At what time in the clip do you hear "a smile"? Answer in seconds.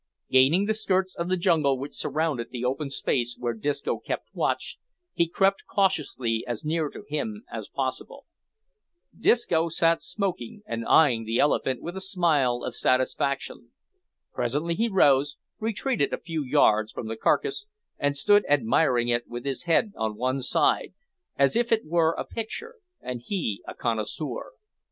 11.95-12.63